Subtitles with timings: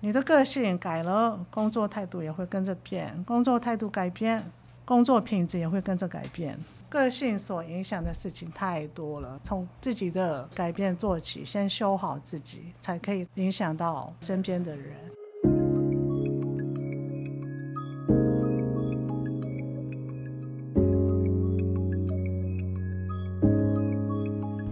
[0.00, 4.48] 你的个性改了，工作态度也会跟着变；工作态度改变，
[4.84, 6.56] 工作品质也会跟着改变。
[6.88, 14.94] 个性所影响的事情太多了，从自己的改变做起，先修好自己，才可以影响到身边的人。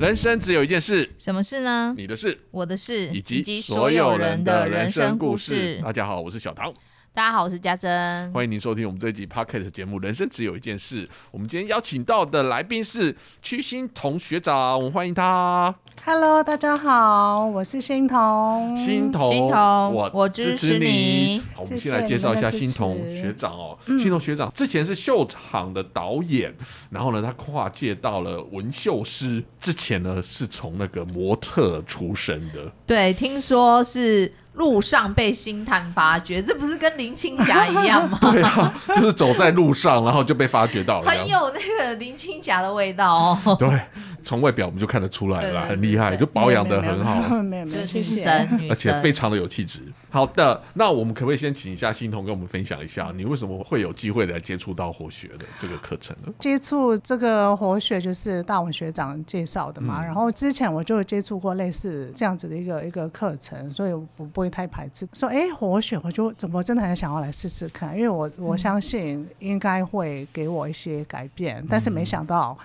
[0.07, 1.93] 人生只有一件事，什么事呢？
[1.99, 5.81] 你的事我的事，以及所所有人人的人人生故事事。。
[5.83, 6.73] 大家好，我是小唐，
[7.17, 8.31] 大家好，我是嘉珍。
[8.31, 11.03] 欢迎您收听我们这一集 Podcast 节目《人生只有一件事》。
[11.31, 15.75] 我们今天邀请到的来宾是屈欣彤学长，我们欢迎他。
[16.05, 18.77] Hello，大家好，我是欣彤。
[18.77, 23.79] 欣彤，欣彤我我支持你好，我们先来介绍一下欣彤学长哦。
[23.87, 26.55] 欣彤学长之前是秀场的导演，
[26.91, 32.71] 然后呢，他跨界到了纹绣师，之前呢是从那个模特出身的。
[32.87, 38.19] 对，听说是路上被星探发掘，这不是跟林青霞一样吗？
[38.33, 41.11] 对啊，就是走在路上，然后就被发掘到了。
[41.11, 43.81] 很有那个林青霞的味道哦， 对，
[44.25, 48.21] 从外表我们就看得出来了很厉害，就保养的很好，没有没有没有，就是女谢谢。
[48.23, 49.81] 神，而且非常的有气质。
[50.11, 56.33] 好的，那我们可不可以先请一下欣彤跟我们分享一下，你为什么会有机会来接触到活学的这个课程呢？
[56.39, 65.07] 接触这个活学就是大文学长介绍的嘛，嗯然后之前我就接触过类似这样子的一个一个课程，所以我不会太排斥。
[65.13, 72.57] 说哎，活血我就怎么真的很想要来试试看，因为我我相信应该会给我一些改变，但是没想到。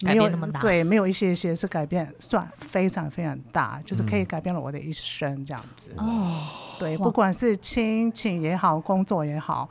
[0.00, 5.92] 没有那么大对，没有一些些是改变，算非常非常大，就是可以改变了我的一生这样子。
[5.96, 6.46] 哦，
[6.78, 9.66] 对，不管是亲情也好，工作也好，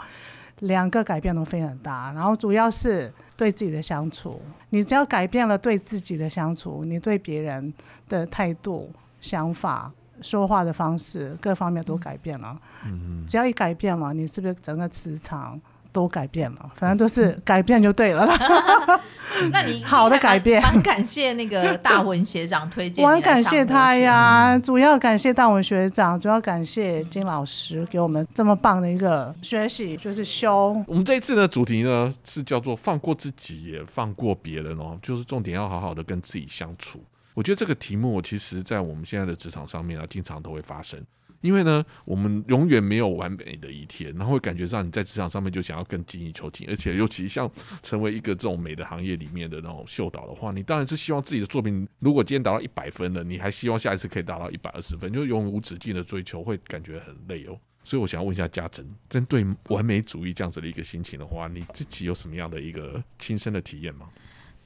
[0.61, 2.11] 两个改变都非常大。
[2.14, 7.72] 然后主要是对自己的相处，你只要改变了对自己的相处，你对别人
[8.08, 8.89] 的态度、
[9.22, 9.92] 想法、
[10.24, 12.56] 说话的方式，各方面都改变了。
[12.86, 15.60] 嗯，只要一改变了，你是不是整个磁场
[15.92, 16.72] 都改变了？
[16.76, 18.38] 反正都是改变就对了啦。
[19.52, 23.95] 那你好的改变你还蛮蛮感谢那个大文学长推荐，我很感谢他。
[23.95, 37.04] 呀，主要感谢大文学长，主要感谢金老师给我们这么棒的一个学习，就是修我们这一次的主题呢是叫做放过自己，也放过别人哦，就是重点要好好的跟自己相处。
[37.33, 41.04] 我觉得这个题目其实，在我们现在的职场上面啊，经常都会发生。
[41.42, 47.52] 因为呢，我们永远没有完美的一天，然后会感觉上你在职场上面就想要更精益求精，而且尤其像
[47.82, 57.60] 成为一个这种美的行业里面的那种秀导的话，你当然是希望自己的作品，如果今天达到一百分了，你还希望下一次可以达到一百二十分，就永无止境的追求，会感觉很累哦。
[57.83, 64.08] 所以我想要问一下嘉珍，针对完美主义这样子的一个心情的话，你自己有什么样的一个亲身的体验吗？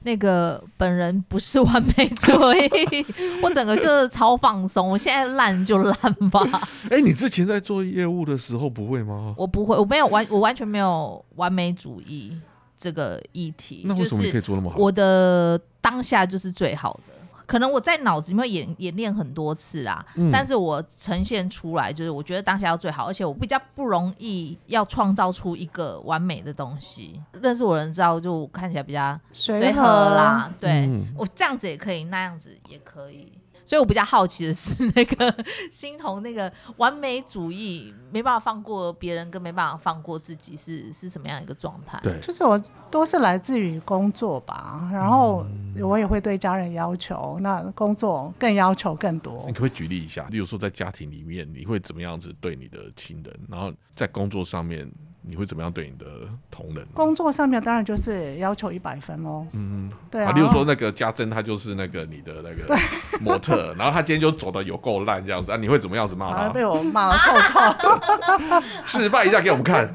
[0.02, 3.04] 那个本人不是完美主义，
[3.42, 4.88] 我整个就是超放松。
[4.88, 5.94] 我现在烂就烂
[6.30, 6.40] 吧，
[6.90, 9.34] 哎、你之前在做业务的时候不会吗？
[9.36, 12.32] 我不会，我没有完，我完全没有完美主义
[12.78, 13.82] 这个议题。
[13.86, 14.78] 那为什么你可就是以做那么好？
[14.78, 17.14] 我的当下就是最好的。
[17.48, 27.18] 可能我在脑子里面演演练很多次啦，嗯但是我呈现出来就是我觉得当下要最好，而且我比较不容易要创造出一个完美的东西。
[27.40, 33.32] 认识我人知道，就看起来比较随和啦，对、嗯我这样子也可以，那样子也可以。
[33.68, 42.00] 所以我比较好奇的是，那个欣桐那个完美主义没办法放过别人，跟没办法放过自己是是什么样一个状态？
[42.02, 42.58] 对，就是我
[42.90, 45.44] 都是来自于工作吧，然后
[45.82, 49.52] 我也会对家人要求，那工作更要求更多你。
[49.52, 50.26] 可不可以举例一下？
[50.30, 53.40] 例如说，在家庭里面，你会怎么样子对你的亲人？
[53.50, 54.90] 然后在工作上面，
[55.28, 56.06] 你会怎么样对你的
[56.50, 56.86] 同仁？
[56.94, 60.32] 工作上面当然就是要求一百分喽，嗯，对啊。
[60.32, 62.74] 例如说那个家珍，她就是那个你的那个
[63.20, 66.48] 模特，然后她今天就走的有够烂这样子啊，你会怎么样子骂她？
[66.48, 69.92] 被我骂了臭臭， 示范一下给我们看，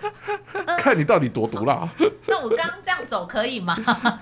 [0.78, 1.90] 看你到底多毒辣。
[2.28, 3.76] 那我刚刚这样走可以吗？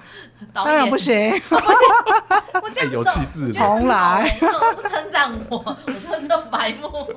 [0.53, 1.13] 导当然演不行。
[1.51, 4.37] 我这样哎有走气势我觉得很好重来
[4.75, 5.57] 不称赞我？
[5.59, 5.77] 我
[6.09, 7.07] 真的这么白目。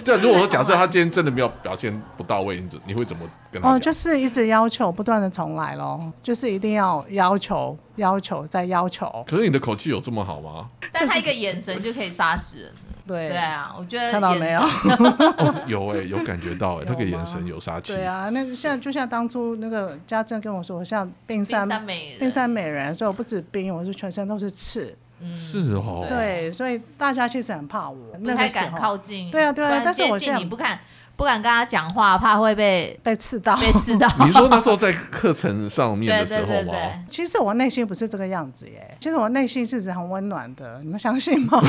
[0.04, 9.06] 对啊，如果说假设他今天真的没有表现不到位，你怎你会怎么跟他哦，就是一直要求，不断的重来咯，就是一定要要求，要求再要求。
[9.28, 10.68] 可是你的口气有这么好吗？
[10.92, 12.74] 但他一个眼神就可以杀死人了。
[13.06, 14.60] 对对啊，我觉得看到没有？
[14.62, 17.94] 哦，有哎、有感觉到哎、有那个眼神有杀气。
[17.94, 24.96] 对啊，那个像就像当初那个家政跟我说，我像冰山美人，冰山美人，所以我不止冰，我是全身都是刺。
[25.20, 26.16] 嗯是哦，对
[26.48, 28.78] 对，所以大家其实很怕我，不太敢那个时候。
[28.78, 29.30] 靠近。
[29.30, 30.78] 对啊对啊但是我现在你不敢
[31.16, 33.54] 不敢跟他讲话，怕会被被刺到。
[33.56, 34.08] 被刺到。
[34.24, 36.46] 你说那时候在课程上面的时候吗？
[36.46, 41.62] 对对对，其实我内心不是这个样子耶，其实我内心是很温暖的，你们相信吗？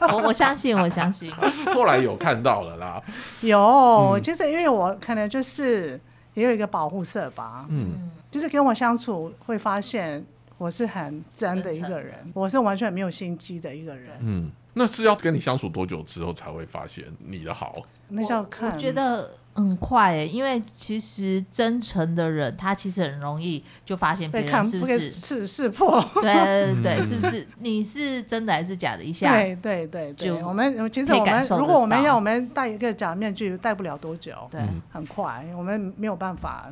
[0.00, 1.32] 我我相信，我相信。
[1.72, 3.00] 后来有看到了啦。
[3.42, 6.00] 有，其实因为我可能就是
[6.34, 10.24] 也有一个保护色吧，嗯，就是跟我相处会发现
[10.62, 17.82] 我是很真的一个人，我是完全没有心机的一个人，嗯，那是要跟你相处多久之后才会发现你的好？
[18.10, 18.70] 那叫看。
[18.70, 26.00] 我觉得很快诶，因为其实真诚的人，他其实很容易就发现别被看被人是不是识识破。
[26.14, 26.32] 对
[26.74, 29.02] 对对嗯，是不是你是真的还是假的？
[29.02, 36.70] 一下对对对对，就我们其实我们如果我们要我们戴一个假面具，戴不了多久，对嗯很快，我们没有办法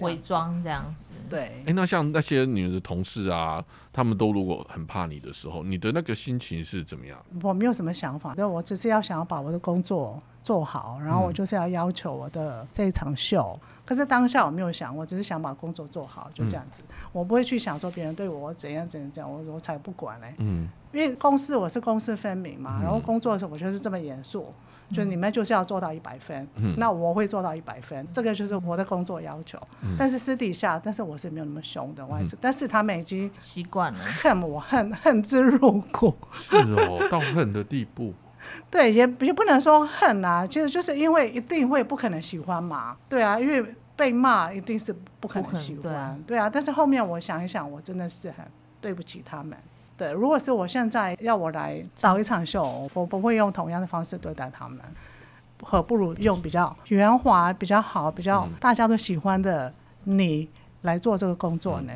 [0.00, 1.12] 伪装这样子。
[1.28, 1.72] 对哎、。
[1.74, 7.18] 那像那些你的同事啊，他们都如果很怕你的时候，你的那个心情是怎么样？
[7.42, 13.58] 我没有什么想法，就我只是要想要把我的工作做好，然后我嗯就是要要求我的这一场秀。
[13.84, 16.82] 可是当下我没有想，我只是想把工作做好，就这样子。
[17.12, 24.54] 我不会去想说别人对我怎样怎样怎样，我我才不管嘞、嗯因为公司我是公私分明嘛，嗯然后工作的时候我就是这么严肃，
[24.92, 29.58] 就你们就是要做到一百分，嗯那我会做到一百分，这个就是我的工作要求。
[29.82, 36.14] 嗯但是私底下，但是我是没有那么凶的，我还是，但是他们已经习惯了，恨我恨 恨之入骨。
[36.32, 38.12] 是哦，到恨的地步。
[38.70, 43.64] 对，也也不能说恨啊，其实就是因为一定会不可能喜欢嘛，对啊，因为
[43.96, 46.50] 被骂一定是不可能能喜对啊欢，对啊。
[46.50, 48.44] 但是后面我想一想，我真的是很
[48.80, 49.56] 对不起他们。
[49.96, 54.80] 对，如果是我现在要我来导一场秀，我不会用同样的方式对待他们，
[55.62, 60.50] 何不如用比较圆滑、比较好、比较嗯大家都喜欢的你
[60.82, 61.92] 来做这个工作呢？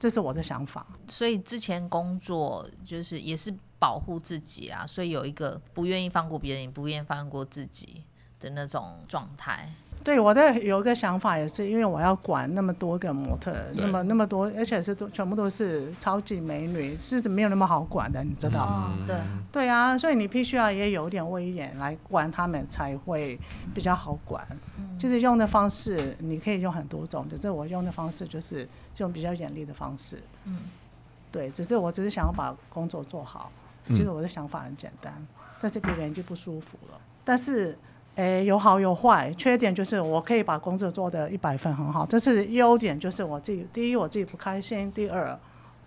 [0.00, 0.86] 这是我的想法。
[1.08, 8.02] 所以之前工作就是也是保护自己啊，所以有一个不愿意放过别人，也不愿意放过自己
[8.40, 9.70] 的那种状态。
[10.06, 19.16] 对我的有一个想法，也是因为我要管那么多个模特，那么那么多，而且是都全部都是超级美女，是没有那么好管的，你知道对，
[19.50, 23.36] 对啊，所以你必须要也有点威严来管他们，才会
[23.74, 24.46] 比较好管。
[24.96, 28.68] 其实用的方式你可以用很多种，只是我用的方式就是
[28.98, 30.22] 用比较严厉的方式。
[30.44, 30.60] 嗯，
[31.32, 33.50] 对，只是我只是想要把工作做好。
[33.88, 35.12] 其实我的想法很简单，
[35.60, 37.00] 但是别人就不舒服了。
[37.24, 37.76] 但是，
[38.16, 45.38] 诶，有好有坏，缺点就是我可以把工作做得一百分很好，这是优点，就是我自己第一我自己不开心，第二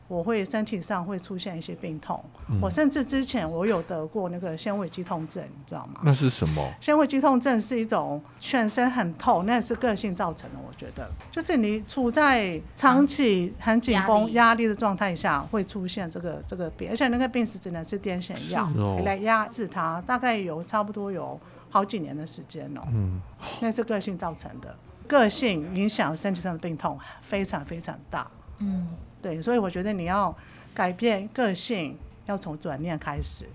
[0.08, 2.20] 我会身体上会出现一些病痛。
[2.62, 6.02] 我甚至之前我有得过那个纤维肌痛症，你知道吗？
[6.04, 6.68] 那是什么？
[6.82, 10.56] 纤维肌痛症是一种全身很痛，那是个性造成的。
[10.68, 21.40] 我觉得，就是你处在长期很紧绷、压力的状态下，会出现这个这个病，而且那个病是只能是癫痫药哦来压制它，大概有差不多有
[21.70, 22.82] 好几年的时间哦。
[22.94, 23.22] 嗯，
[23.62, 24.78] 那是个性造成的，
[25.08, 28.30] 个性影响身体上的病痛非常非常大。
[28.60, 28.88] 嗯，
[29.22, 30.36] 对，所以我觉得你要
[30.74, 33.46] 改变个性，要从转念开始。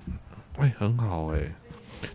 [0.58, 1.40] 哎、很好哎、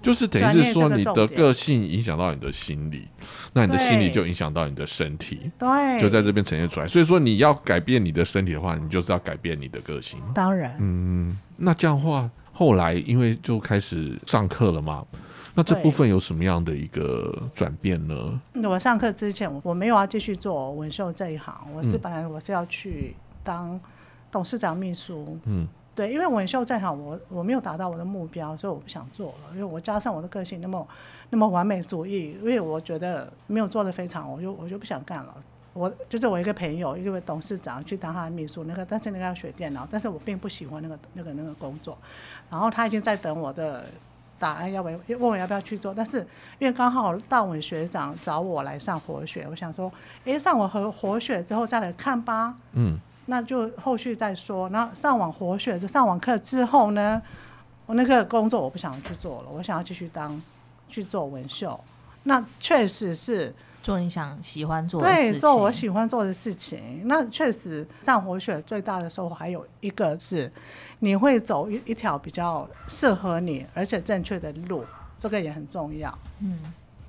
[0.02, 3.08] 就是等于是是说你的个性影响到你的心理，
[3.54, 6.88] 那你的心理就影响到你的身体，对，就在这边呈现出来。
[6.88, 10.20] 所以说你要改变你的身体的话，你就是要改变你的个性。
[10.34, 10.78] 当然。
[10.80, 15.06] 嗯，那这样的话，后来因为就开始上课了嘛，
[15.56, 18.42] 那这部分有什么样的一个转变呢？
[18.64, 23.80] 我上课之前，我没有要继续做纹绣这一行，我是嗯本来我是要去当
[24.32, 25.38] 董事长秘书。
[25.46, 29.50] 嗯，对，因为纹绣这一行我我没有达到我的目标，所以我不想做了。
[29.54, 30.88] 因为我加上我的个性那么
[31.30, 35.36] 那么完美主义，因为我觉得没有做的非常，我就我就不想干了。
[35.72, 41.98] 我就是我一个朋友，一个董事长去当他的秘书，那个但是那个要学电脑，但是我并不喜欢那个那个那个工作。
[42.50, 43.86] 然后他已经在等我的
[44.40, 46.26] 答案，要不要问我要不要去做，但是
[46.58, 49.92] 因为刚好大文学长找我来上活学，我想说，
[50.24, 54.70] 诶，上完活活学之后再来看吧，嗯，那就后续再说。
[54.70, 57.22] 然后上完活学，上完课之后呢，
[57.86, 60.42] 我那个工作我不想去做了，我想要继续当
[60.88, 61.80] 去做纹绣。
[62.24, 67.02] 那确实是做你想喜欢做的事对，做我喜欢做的事情。
[67.06, 70.52] 那确实上活血最大的收获还有一个是，
[71.00, 74.84] 你会走一一条比较适合你而且正确的路，
[75.18, 76.18] 这个也很重要。
[76.40, 76.60] 嗯，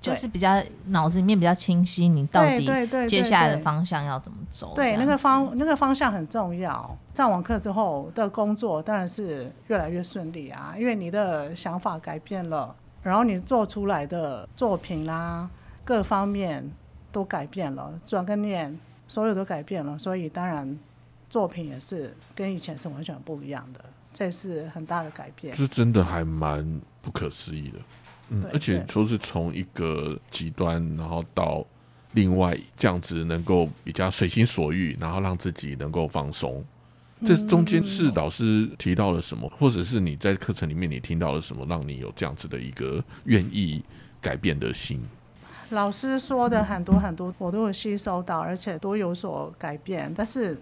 [0.00, 4.72] 就是比较脑子里面比较清晰，你到底对对，接下来的方向要怎么走？
[4.74, 6.96] 对，那个方那个方向很重要。
[7.14, 15.46] 上完课之后的工作当然是越来越顺利啊，因为你的想法改变了，然后你做出来的作品啦，
[15.90, 16.64] 各方面
[17.10, 18.78] 都改变了，转个念
[19.08, 20.78] 所有都改变了，所以当然
[21.28, 25.52] 作品也是跟以前是完全不一样的，这是很大的改变。
[25.56, 27.78] 这真的还蛮不可思议的。
[28.28, 31.66] 嗯，而且说是从一个极端，然后到
[32.12, 36.64] 另外这样子，能够比较随心所欲，然后让自己能够放松。
[37.26, 43.82] 这中间是老师提到了什么，或者是你在课程里面你听到了什么，让你有这样子的一个愿意
[44.20, 45.02] 改变的心？
[45.70, 50.12] 老师说的很多很多，我都有吸收到，而且都有所改变。
[50.16, 50.60] 但是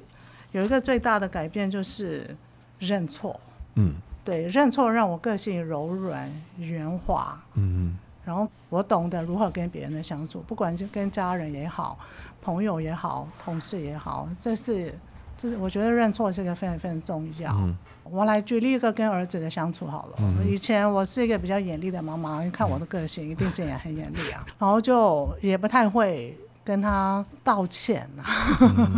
[0.52, 2.36] 有一个最大的改变就是
[2.78, 3.38] 认错。
[3.74, 11.98] 嗯对，认错让我个性柔软圆滑，嗯然后我懂得如何跟别人的相处，不管是跟家人也好，
[12.42, 14.94] 朋友也好，同事也好，这是
[15.38, 17.50] 这是我觉得认错是一个非常非常重要。
[17.54, 17.74] 嗯
[18.10, 20.18] 我来举例一个跟儿子的相处好了。
[20.48, 28.24] 以前我是一个比较严厉的妈妈，你看我的个性一定是也很严厉啊，然后就也不太会跟他道歉啊。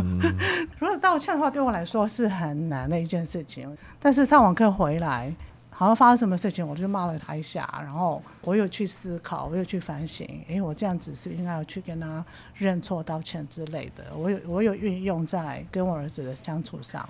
[0.79, 3.77] 如果道歉的话，对我来说是很难的一件事情。
[3.99, 5.35] 但是上网课回来，
[5.81, 12.23] 好像发生什么事情，我就骂了他一下，然后我有去思考，我又去反省，诶，我这样子是不是应该要去跟他
[12.55, 14.05] 认错、道歉之类的？
[14.15, 17.09] 我有我有运用在跟我儿子的相处上。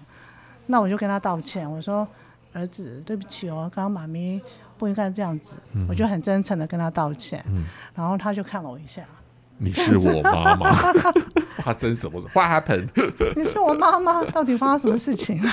[0.66, 2.06] 那我就跟他道歉，我说
[2.54, 4.40] ：“儿子，对不起哦，刚刚妈咪
[4.78, 5.56] 不应该这样子。
[5.88, 9.02] 我就很真诚的跟他道歉，嗯然后他就看了我一下，
[9.58, 10.72] 你是我妈妈，
[11.64, 12.88] 发生什么事？What happened？
[13.34, 15.52] 你是我妈妈，到底发生什么事情了？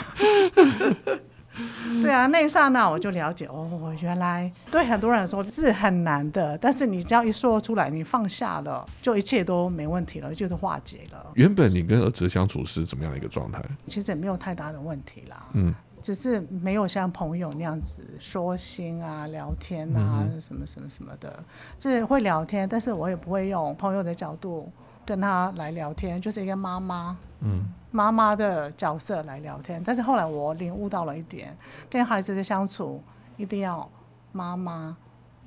[2.01, 11.31] 对啊，那一刹那我就了解，哦，原来对很多人来说是很难的，但是你只要一说出来，你放下了，就一切都没问题了，就是化解了。
[11.35, 13.61] 原本你跟儿子相处是怎么样的一个状态？
[13.87, 21.43] 其实也没有太大的问题啦，嗯只是没有像朋友那样子说心啊、聊天啊、嗯什么什么什么的，
[21.77, 24.71] 就是会聊天，但是我也不会用朋友的角度
[25.07, 29.81] 跟他来聊天，就是一个妈妈嗯妈妈的角色来聊天。
[29.85, 31.55] 但是后来我领悟到了一点，
[31.89, 33.01] 跟孩子的相处
[33.37, 33.89] 一定要
[34.33, 34.95] 妈妈、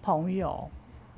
[0.03, 0.67] 朋友、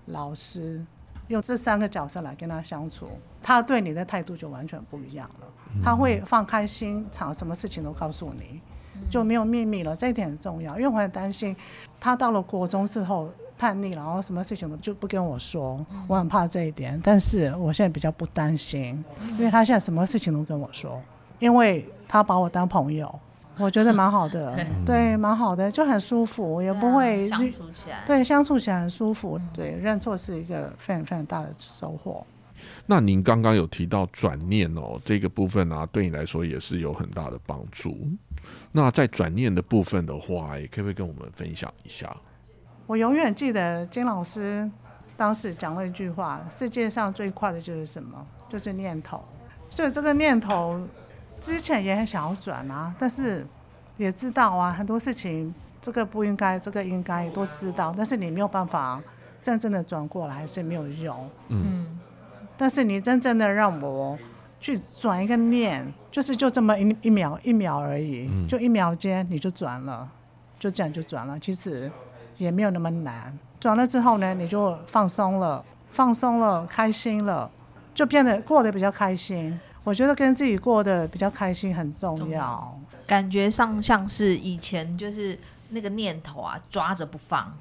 [0.07, 0.85] 老师，
[1.29, 3.07] 用这三个角色来跟他相处，
[3.41, 5.47] 他对你的态度就完全不一样了。
[5.85, 8.61] 他会放开心肠，什么事情都告诉你，
[9.09, 9.95] 就没有秘密了。
[9.95, 11.57] 这一点很重要，因为我很担心
[12.01, 13.31] 他到了国中之后
[13.63, 17.01] 叛逆，然后什么事情都就不跟我说，我很怕这一点。
[17.05, 19.05] 但是我现在比较不担心，
[19.39, 21.01] 因为他现在什么事情都跟我说，
[21.39, 23.09] 因为他把我当朋友，
[23.59, 28.03] 我觉得蛮好的， 对，蛮好的，就很舒服，也不会对啊相处起来。
[28.05, 29.41] 对相处起来很舒服。
[29.55, 32.27] 对，认错是一个非常非常大的收获。
[32.85, 37.97] 那您刚刚有提到转念哦，这个部分啊，对你来说也是有很大的帮助。
[38.73, 42.13] 那在转念的部分的话，也可不可以跟我们分享一下？
[42.93, 44.71] 我永远记得金老师
[45.17, 48.23] 当时讲了一句话：世界上最快的就是什么？
[48.51, 49.19] 就是念头。
[49.71, 50.79] 所以这个念头
[51.41, 53.47] 之前也很想要转啊，但是
[53.97, 59.03] 也知道啊，很多事情这个不应该，这个应该都知道，但是你没有办法
[59.43, 61.31] 真正的转过来是没有用。
[61.49, 61.99] 嗯，
[62.59, 64.19] 但是你真正的让我
[64.61, 70.07] 去转一个念，就是就这么一一秒一秒而已，嗯就一秒间你就转了，
[70.59, 71.91] 就这样就转了，其实
[72.37, 73.37] 也没有那么难。
[73.61, 77.51] 转了之后呢，你就放松了，放松了，开心了，
[77.95, 79.59] 就变得过得比较开心。
[79.85, 82.79] 我觉得跟自己过得比较开心很重重要要。
[83.07, 85.39] 感觉上像是以前就是
[85.71, 87.53] 那个念头啊，抓着不放，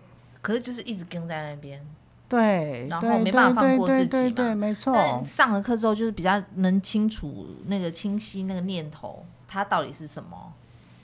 [0.41, 1.83] 可是就是一直跟在那边。
[2.29, 4.93] 对，然后没办法放过自己对对嘛对，没错。
[4.93, 10.53] 但上了课之后，就是比较能清楚那个清晰那个念头，它到底是什么，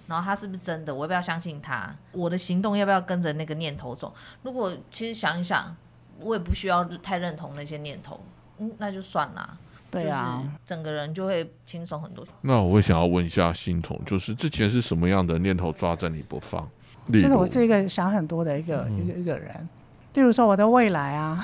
[0.08, 1.94] 然后他是不是真的，我要不要相信他？
[2.12, 4.14] 我的行动要不要跟着那个念头走？
[4.42, 5.76] 如果其实想一想，
[6.22, 8.20] 我也不需要太认同那些念头，
[8.58, 9.58] 嗯，那就算啦。
[9.90, 12.26] 对啊，就是整个人就会轻松很多。
[12.42, 16.68] 那我会想要问一下心彤，就是之前是什么样的念头抓着你不放？
[17.10, 19.70] 就是我是一个想很多的一个、一个一个人，
[20.14, 21.42] 例如说我的未来啊，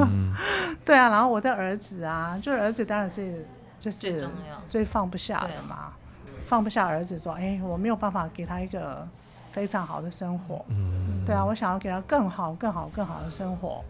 [0.82, 3.46] 对啊，然后我的儿子啊，就是儿子当然是
[3.78, 5.92] 就是最重要最放不下的嘛，
[6.48, 9.06] 放不下儿子说，哎，我没有办法给他一个
[9.52, 13.84] 非常好的生活，嗯对啊，我想要给他更好、更好、更好的生活，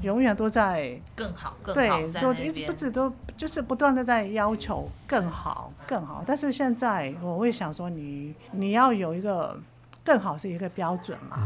[0.00, 2.72] 永远都在更好，更好对，在那就一直不。
[2.72, 6.22] 止都就是不断的在要求更好、更好。
[6.24, 9.58] 但是现在我会想说你，你要有一个
[10.04, 11.36] 更好是一个标准嘛。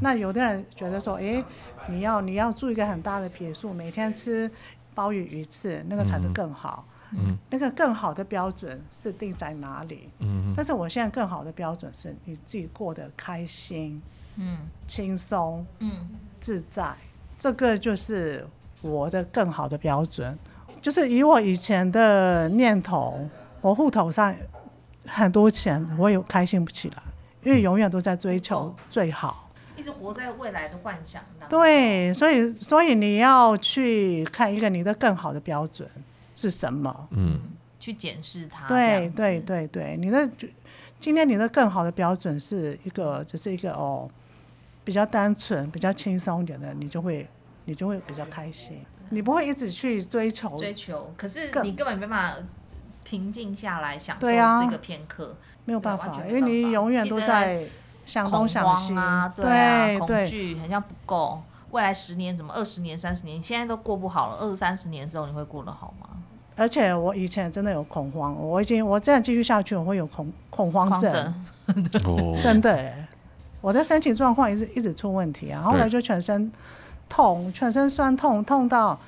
[0.00, 1.42] 那有的人觉得说，哎，
[1.88, 4.48] 你要你要住一个很大的别墅，每天吃
[4.94, 6.84] 鲍鱼鱼翅，那个才是更好。
[6.86, 6.91] 嗯
[7.50, 10.08] 那个更好的标准是定在哪里？
[10.20, 14.00] 嗯但是我现在更好的标准是你自己过得开心、
[14.36, 15.90] 嗯轻松、嗯，
[16.40, 16.94] 自在，
[17.38, 18.46] 这个就是
[18.80, 20.38] 我的更好的标准。
[20.80, 23.28] 就是以我以前的念头，
[23.60, 24.34] 我户头上
[25.06, 27.02] 很多钱，我也开心不起来，
[27.42, 29.50] 因为永远都在追求最好。
[29.76, 31.58] 一直活在未来的幻想当中。
[31.58, 35.88] 对，所以所以你要去看一个你的更好的标准
[36.34, 37.08] 是什么？
[37.12, 37.40] 嗯，
[37.78, 38.66] 去检视它。
[38.68, 40.28] 对对，对对，你的
[40.98, 44.08] 今天你的更好的标准是一个，只是一个哦，
[44.84, 47.28] 比较单纯、比较轻松一点的，你就会
[47.64, 50.58] 你就会比较开心，你不会一直去追求。
[50.58, 52.38] 追求，可是你根本没办法
[53.02, 55.36] 平静下来享受这个片刻。
[55.64, 57.64] 没有办法，因为你永远都在
[58.04, 61.42] 想东想西啊，对啊，恐惧很像不够。
[61.72, 66.08] 未来十年怎么二十年、三十年，现在都过不好了，二三十年之后你会过得好吗？
[66.54, 71.10] 而且我以前真的有恐慌，我已经我这样继续下去，我会有恐恐慌症，
[71.66, 73.08] 慌症，哦，真的哎，
[73.62, 76.52] 我的身体状况一直一直出问题啊，后来就全身
[77.08, 79.00] 痛，全身酸痛，痛到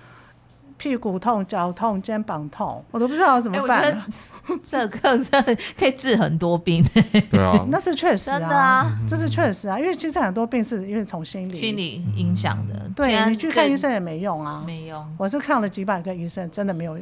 [0.84, 3.80] 屁股痛、脚痛、肩膀痛，我都不知道怎哎，么办。
[3.80, 4.58] 我觉得。
[4.62, 6.84] 这个真的可以治很多病，
[7.30, 12.74] 对啊， 那是确实真的啊，啊，这是确实啊，因为其实很多病是因为从心理，心理影响的。
[12.84, 14.62] 现对在你去看更医生也没用啊。
[14.66, 16.98] 没用，我是看了几百个医生，真的没有，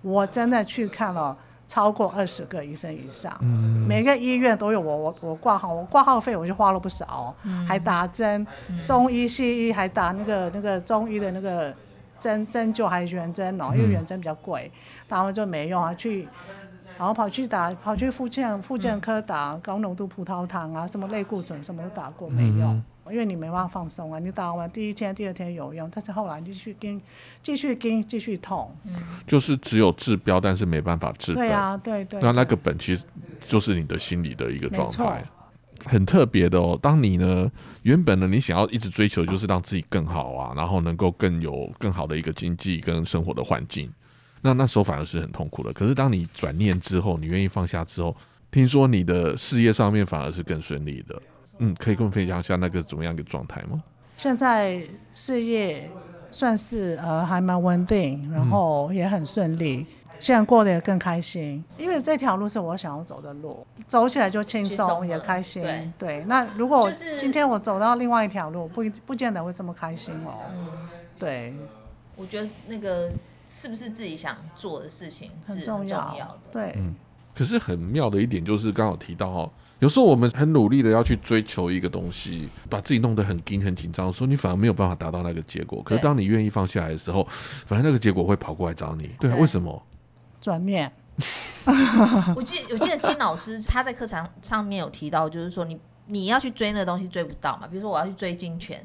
[0.00, 1.36] 我真的去看了
[1.68, 3.84] 超过二十个医生以上，嗯。
[3.86, 7.36] 每个医院都有我，我我挂号，我挂号费我就花了不少
[7.68, 8.46] 还打针，
[8.86, 11.74] 中医西医还打那个那个中医的那个
[12.20, 14.70] 针针灸还是圆针哦，因为嗯圆针比较贵，
[15.08, 16.28] 打完就没用啊，去。
[16.98, 24.18] 然后跑去打，跑去复健复健科打高浓度葡萄糖啊，什么类固醇什么都打过没用，嗯因为你没办法放松啊。
[24.18, 27.00] 你打完第一天、第二天有用，但是后来继续跟
[27.42, 28.70] 继续跟继续痛。
[29.26, 31.48] 就是只有治标，但是没办法治本。
[31.48, 32.20] 对啊，对对。
[32.20, 33.02] 那那对个本其实
[33.48, 35.24] 就是你的心理的一个状态，
[35.84, 36.78] 很特别的哦。
[36.80, 37.50] 当你呢
[37.82, 43.90] 原本呢你想要一直追求就是让自己更好啊，然后能够更有更好的一个经济跟生活的环境，
[44.42, 45.72] 那那时候反而是很痛苦的。
[45.72, 48.16] 可是当你转念之后，你愿意放下之后，
[48.50, 51.22] 听说你的事业上面反而是更顺利的。
[51.58, 53.82] 嗯，可以跟我们分享一下那个怎么样一个状态吗？
[54.16, 54.82] 现在
[55.14, 55.90] 事业
[56.30, 59.86] 算是呃还蛮稳定，然后也很顺利。
[60.20, 65.64] 现在过得也更开心，因为这条路是我想要走的路，走起来就轻松也开心。
[65.98, 70.38] 对那如果我今天我走到另外一条路，不不见得会这么开心哦。
[70.52, 70.68] 嗯，
[71.18, 71.54] 对，
[72.14, 73.10] 我觉得那个
[73.48, 76.38] 是不是自己想做的事情是很很重要。
[76.52, 76.94] 对，嗯
[77.32, 85.80] 可是很妙的一点就是，刚好提到哦，有时候我们很努力的要去追求一个东西，把自己弄得很紧、很紧张的时候，你反而没有办法达到那个结果。
[85.82, 89.10] 可是当你愿意放下来的时候，反正那个结果会跑过来找你。
[89.18, 89.82] 对啊，对为什么？
[90.40, 90.90] 转念，
[92.34, 98.84] 我记我记得金老师他在课堂上面有提到，就是说你你要去追那个东西追不到嘛，比如说我要去追金钱，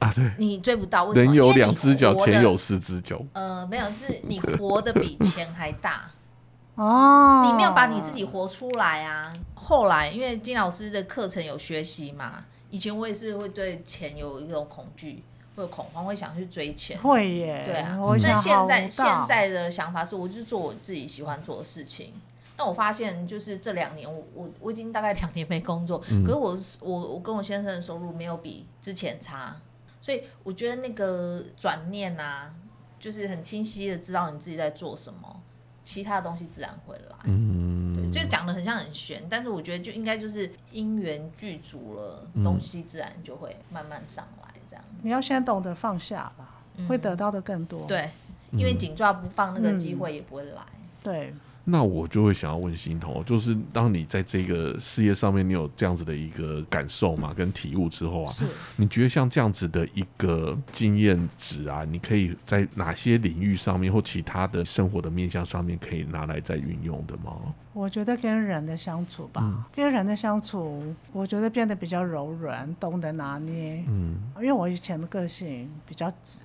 [0.00, 1.26] 啊，对，你追不到，为什么？
[1.26, 3.20] 人有两只脚，钱有四只脚。
[3.32, 6.10] 呃，没有，是你活得比钱还大，
[6.74, 9.32] 哦，你没有把你自己活出来啊。
[9.54, 15.22] 后来因为金老师的课程有学习嘛，以前我也是会对钱有一种恐惧，
[15.58, 16.96] 会有恐慌，会想去追钱。
[17.00, 22.12] 会耶，对啊，我那现在现在的想法是，我就做我自己喜欢做的事情。
[22.56, 29.56] 那我发现，就是这两年，我我我已经大概两年没工作，嗯可是我是我我跟我先生的收入没有比之前差，
[30.00, 32.54] 所以我觉得那个转念啊，
[33.00, 35.40] 就是很清晰的知道你自己在做什么，
[35.82, 37.16] 其他的东西自然会来。
[37.24, 44.84] 嗯，对，就讲的很像很玄，但是我觉得就应该就是因缘具足了，嗯东西自然就会慢慢上来，这样。
[45.02, 47.80] 你要先懂得放下啦，嗯会得到的更多。
[47.88, 48.10] 对，
[48.52, 50.62] 因为嗯紧抓不放，那个嗯机会也不会来。
[51.02, 51.34] 对，
[51.70, 58.44] 那我就会想要问心彤，就是当你在这个事业上面，你有这样子的一个感受嘛，跟体悟之后啊，是。
[58.76, 67.32] 你觉得像这样子的一个经验值啊，你可以在哪些领域上面或其他的生活的面向上面可以拿来再运用的吗？
[67.74, 73.84] 我觉得跟人的相处吧，嗯跟人的相处，我觉得变得比较柔软，懂得拿捏。
[73.88, 76.40] 嗯因为我以前的个性比较直，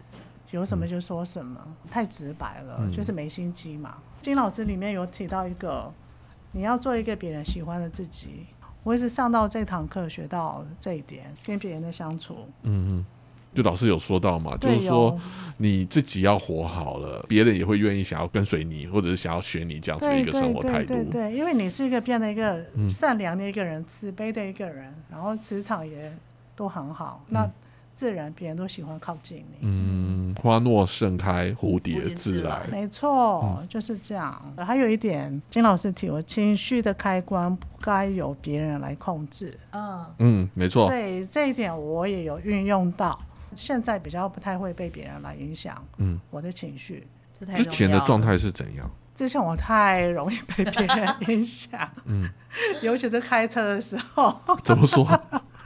[0.54, 3.98] 有什么就说什么，太直白了，嗯就是没心机嘛。
[4.22, 5.92] 金老师里面有提到一个，
[6.52, 8.46] 你要做一个别人喜欢的自己。
[8.84, 13.06] 我一直上到这堂课学到这一点，跟别人的相处，嗯嗯，
[13.56, 15.20] 就老师有说到嘛，就是说
[15.58, 20.94] 你自己要活好了，别人也会愿意想要跟随你，或者是想要学你这样子一个生对对活态度。
[20.94, 26.14] 对对，因为你是一个变得一个嗯善良的一个人，慈悲的一个人，然后磁场也
[26.56, 27.50] 都很好，那
[27.96, 29.58] 自然别人都喜欢靠近你。
[29.62, 32.68] 嗯，花落盛开，蝴蝴蝶蝶自自来来。
[32.72, 34.42] 没错，嗯就是这样。
[34.58, 39.58] 还有一点，金老师提我情绪的开关不该由别人来控制。
[39.72, 40.90] 嗯，嗯，没错。
[40.90, 43.20] 对这一点，我也有运用到。
[43.56, 47.06] 现在比较不太会被别人来影响嗯，我的情绪。
[47.56, 48.90] 之前的状态是怎样？
[49.14, 52.28] 之前我太容易被别人影响，嗯，
[52.82, 54.36] 尤其是开车的时候。
[54.64, 55.06] 怎么说？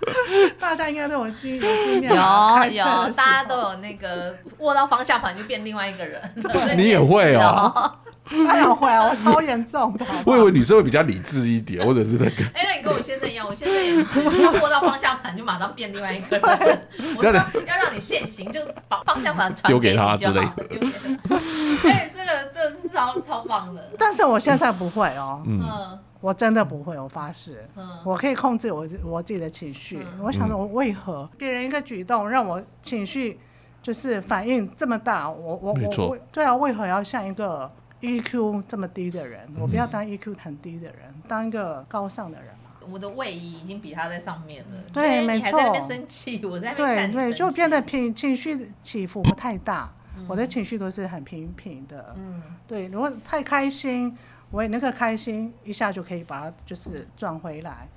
[0.60, 7.94] 大家应该都有经有经验有有，大家都有那个 握到方向盘就变另外一个人，所 以你也会是哦
[8.30, 12.44] 当然会啊，我超严重我以为女生会比较理智一点，或者是那个。
[12.54, 16.88] 哎、那你跟我先生一样，我先生也是，要握到方向盘就马上变另外一个人。
[17.16, 20.54] 我说要让你现行，就把方向盘传丢给他之类就好。
[20.70, 20.92] 丢给
[21.30, 21.90] 他。
[21.90, 23.82] 哎、这个这是超超棒的。
[23.98, 27.68] 但是我现在不会哦，嗯，嗯我真的不会，我发誓。
[27.76, 30.00] 嗯我可以控制我自我自己的情绪。
[30.00, 33.40] 嗯我想说，我为何别人一个举动让我情绪
[33.82, 35.30] 就是反应这么大？
[35.30, 39.48] 我我我对啊，为何要像一个 EQ 这么低的人？
[39.60, 42.72] 我不要当 EQ 很低的人，当一个高尚的人嘛。
[42.90, 44.78] 我的位移已经比他在上面了。
[44.94, 49.90] 对没你还在那边错生气， 我在那边对对，就变得平情绪起伏不太大。
[50.18, 52.16] 嗯我的情绪都是很平平的。
[52.18, 54.18] 嗯对，如果太开心，
[54.52, 57.88] 我也那个开心一下就可以把它就是转回来；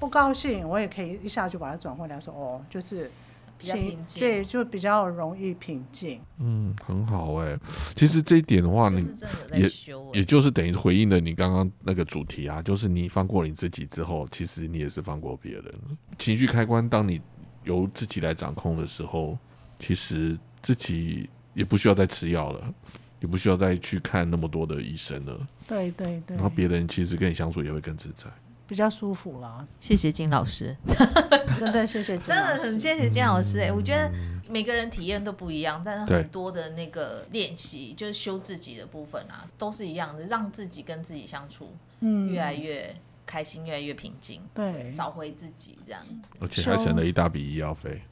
[0.00, 3.10] 不高兴，我也可以一下就把它转回来，说哦，就是
[3.56, 6.20] 比较平静对，就比较容易平静。
[6.38, 7.56] 嗯，很好哎、
[7.94, 15.74] 其实这一点的话，你就是真的有在修、哎也就是等于回应了你刚刚那个主题啊，就是你放过你自己之后，其实你也是放过别人。
[16.18, 17.20] 情绪开关，当你
[17.62, 19.38] 由自己来掌控的时候，
[19.78, 22.74] 其实自己也不需要再吃药了，
[23.20, 25.48] 也不需要再去看那么多的医生了。
[25.66, 26.36] 对对对。
[26.36, 28.26] 然，后别人其实跟你相处也会更自在。
[28.66, 29.66] 比较舒服啦。
[29.78, 30.74] 谢谢金老师，
[31.60, 34.10] 真的谢谢真的很谢谢金老师哎、我觉得
[34.48, 42.32] 每个人体验都不一样，但是很多的那个练习就是修自己的部分啊，都是一样的，让自己跟自己相处嗯。
[42.32, 42.92] 越来越
[43.26, 46.30] 开心，越来越平静，对，找回自己这样子。
[46.40, 48.02] 而且还省了一大笔医药费。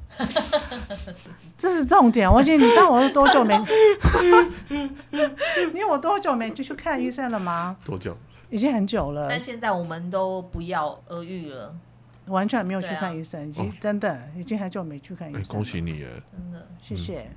[1.57, 2.31] 这是重点。
[2.31, 3.55] 我已经你知道我是多久没，
[4.69, 7.77] 因为我多久没就去看医生了吗？
[7.85, 8.17] 多久？
[8.51, 11.75] 已经很久了，但现在我们都不药而愈了，
[12.27, 15.55] 完全没有去看医生，已经、哦真的已经很久没去看医哎、生。
[15.57, 15.81] 恭喜！
[15.81, 16.09] 你耶！
[16.31, 16.69] 真的。
[16.83, 17.31] 谢谢。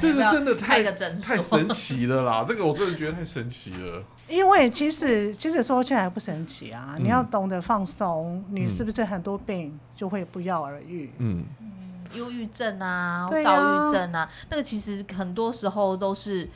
[0.00, 2.42] 这个真的太太，神奇了啦！
[2.48, 4.02] 这个我真的觉得太神奇了。
[4.28, 7.04] 因为其实其实说起来不神奇啊，嗯。
[7.04, 11.10] 你要懂得放松，你嗯是不是很多病就会不药而愈？
[11.18, 11.44] 嗯，
[12.14, 13.28] 忧郁症啊、啊。
[13.28, 16.48] 躁郁症啊，那个其实很多时候都是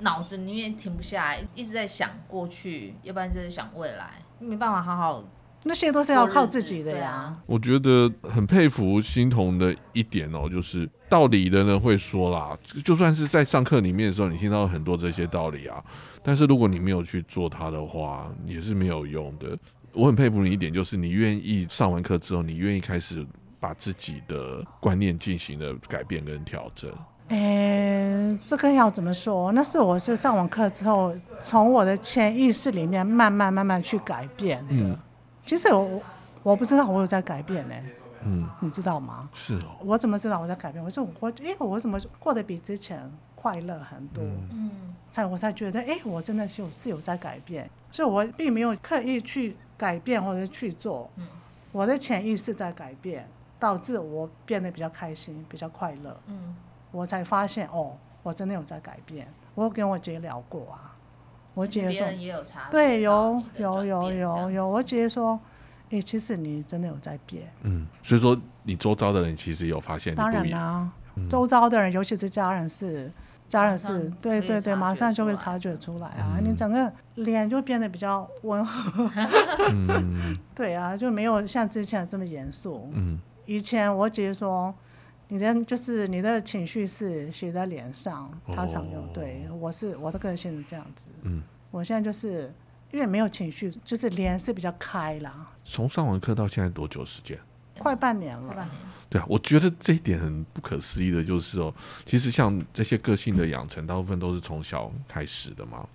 [0.00, 5.24] 脑子里面停不下来，一直在想过去，要不然就是想未来，没办法好好
[5.64, 7.36] 那些都是要靠自己的呀。
[7.46, 15.82] 我觉得很佩服欣桐的一点哦，就是道理的人会说啦，就算是在上课里面的时候，你听到很多这些道理啊，
[16.24, 19.56] 但是如果你没有去做它的话，也是没有用的。
[19.92, 23.24] 我很佩服你一点，就是你愿意上完课之后，你愿意开始
[23.60, 26.90] 把自己的观念进行了改变跟调整。
[27.28, 29.52] 诶，这个要怎么说？
[29.52, 34.74] 那是我是上完课之后，从我的潜意识里面慢慢慢慢去改变的。
[34.74, 34.98] 嗯
[35.44, 36.00] 其实我
[36.42, 37.74] 我不知道我有在改变呢、
[38.24, 39.28] 嗯，你知道吗？
[39.34, 40.82] 是哦，我怎么知道我在改变？
[40.82, 44.48] 我说我，因为我怎么过得比之前快乐很多，嗯。
[44.52, 44.70] 嗯
[45.10, 51.28] 才我才觉得，哎、我真的是有是有在改变，所以我并没有刻意去改变或者去做，嗯。
[51.70, 53.28] 我的潜意识在改变，
[53.58, 56.56] 导致我变得比较开心，比较快乐，嗯。
[56.90, 59.26] 我才发现哦，我真的有在改变。
[59.54, 60.91] 我有跟我姐聊过啊，
[61.54, 65.38] 我姐说，别人也有察觉对，有有有有有，我姐说，
[65.90, 67.44] 哎、其实你真的有在变。
[67.62, 70.30] 嗯，所以说你周遭的人其实有发现你当。
[70.30, 71.28] 然啦、嗯。
[71.28, 73.10] 周遭的人，尤其是家人是，
[73.46, 76.44] 家人是就对对对，马上就会察觉出来啊，嗯。
[76.50, 79.10] 你整个脸就变得比较温和，
[79.70, 80.38] 嗯。
[80.54, 82.88] 对啊，就没有像之前这么严肃。
[82.92, 83.20] 嗯。
[83.44, 84.74] 以前我姐说，
[85.32, 89.00] 你的就是你的情绪是写在脸上，他常有。
[89.00, 92.52] 哦对我是我的个性是这样子，嗯，我现在就是
[92.90, 97.38] 因为没有情绪，就是脸是比较开啦，从上完课到现在多久时间？
[97.78, 98.46] 快半年了。
[98.48, 98.76] 快半年
[99.08, 105.88] 对啊，我觉得这一点很不可思议的，就是哦，其实像这些个性的养成，大部分都是从小开始的嘛。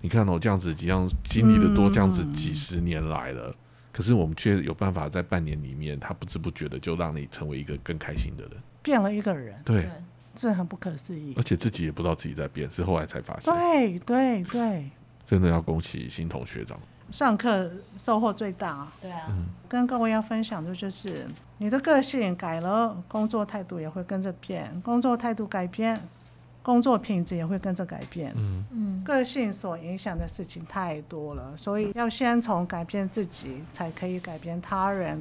[0.00, 3.52] 你看哦，这样子，这样经历的多，这样子几十年来了，
[3.92, 8.52] 可是我们却有办法在半年里面，他不知不觉的就让你成为一个更开心的人。
[8.84, 9.88] 变了一个人，对，
[10.36, 11.42] 这很不可思议而。
[11.42, 13.52] 且自己也不知道自己在变，是后来才发现。
[13.52, 14.90] 对对对，
[15.26, 16.78] 真的要恭喜新同学长。
[17.10, 18.86] 上课收获最大。
[19.00, 25.98] 对啊，嗯跟各位要分享的就是，你的个性改了，工作态度也会跟着变；工作态度改变，
[26.62, 28.32] 工作品质也会跟着改变。
[28.36, 35.20] 嗯嗯个性所影响的事情太多了，所以要先从改变自己，才可以改变他人。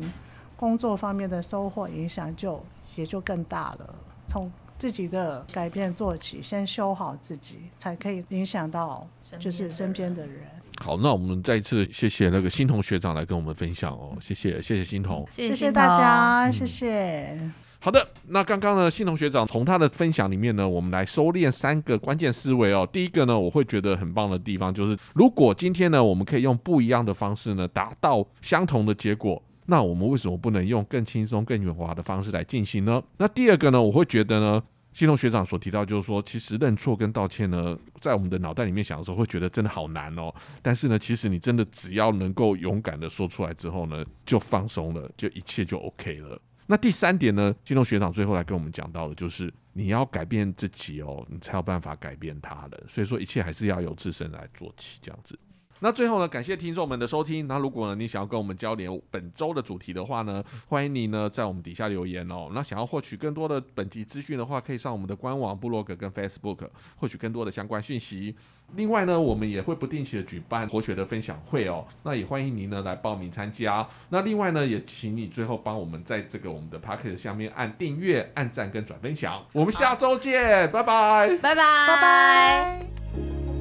[0.56, 2.63] 工作方面的收获影响就
[2.96, 3.96] 也就更大了。
[4.28, 9.08] 从自己的改变做起，先修好自己，才可以影响到
[9.39, 10.42] 就是身边的人。
[10.82, 15.26] 好，那我们再一次谢谢那个欣桐学长来跟我们分享哦，谢谢谢谢欣桐。
[15.32, 17.52] 谢谢大家，嗯谢谢。
[17.80, 22.88] 好的，那刚刚呢，新同学长从他的分享里面呢，我们来收敛三个关键思维哦。
[22.92, 29.42] 第一个呢，我会觉得很棒的地方就是，如果今天呢，我们可以用不一样的方式呢，达到相同的结果。
[29.65, 33.02] 那我们为什么不能用更轻松、更圆滑的方式来进行呢？
[33.17, 40.34] 那第二个呢，我会觉得呢，信同学长所提到就是说，其实认错跟道歉呢，在我们的脑袋里面想的时候，会觉得真的好难哦。
[40.62, 46.39] 但是呢，其实你真的只要能够勇敢的说出来之后呢，就放松了，就一切就 OK 了。
[46.67, 52.84] 那第三点呢，金龙学长最后来跟我们讲到的，就是你要改变自己哦，你才有办法改变他人。
[52.88, 55.38] 所以说，一切还是要由自身来做起，这样子。
[55.84, 57.46] 那最后呢，感谢听众们的收听。
[57.46, 62.50] 那如果呢你想要跟我们交流本周的主题的话呢，欢迎你呢在我们底下留言哦。
[62.54, 68.34] 那想要获取更多的本集资讯的话，可以上我们的官网、部落格跟 Facebook 获取更多的相关讯息。
[68.76, 73.86] 另外呢，我们也会不定期的举办活学的分享会哦，那也欢迎您呢来报名参加。
[74.08, 79.46] 那另外呢，也请你最后帮我们在这个我们的 p a c k e t 下面按订阅、按赞跟转分享。
[79.52, 81.38] 我们下周见，拜拜。
[81.41, 83.53] 拜拜，拜拜。